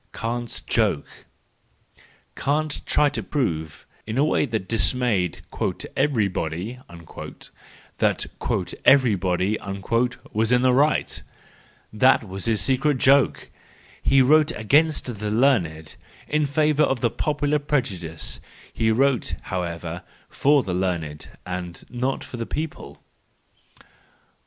Kants 0.13 0.65
Joke, 0.65 1.05
—Kant 2.35 2.83
tried 2.87 3.13
to 3.13 3.21
prove, 3.21 3.85
in 4.07 4.17
a 4.17 4.25
way 4.25 4.47
that 4.47 4.67
dismayed 4.67 5.43
"everybody" 5.95 6.79
that 7.97 8.25
"eveiybody"was 8.39 10.51
in 10.51 10.63
the 10.63 10.73
right:—that 10.73 12.27
was 12.27 12.45
his 12.45 12.61
secret 12.61 12.97
joke. 12.97 13.51
He 14.01 14.23
wrote 14.23 14.51
against 14.53 15.05
the 15.19 15.29
learned, 15.29 15.95
in 16.27 16.47
favour 16.47 16.81
of 16.81 17.17
popular 17.17 17.59
prejudice; 17.59 18.41
he 18.73 18.89
wrote, 18.91 19.35
however, 19.43 20.01
for 20.29 20.63
the 20.63 20.73
learned 20.73 21.29
and 21.45 21.83
not 21.91 22.23
for 22.23 22.37
the 22.37 22.47
people. 22.47 23.03